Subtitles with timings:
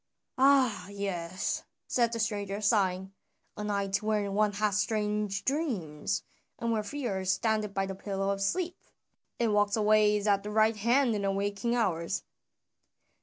[0.39, 3.13] "Ah, yes!" said the stranger sighing,
[3.55, 6.23] "a night wherein one hath strange dreams,
[6.57, 8.81] and where fear standeth by the pillow of sleep,
[9.39, 12.23] and walks always at the right hand in the waking hours."